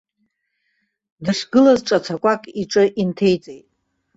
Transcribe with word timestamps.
Дышгылаз 1.23 1.79
ҿаҵақәак 1.87 2.43
иҿы 2.61 2.83
инҭеиҵеит. 3.01 3.67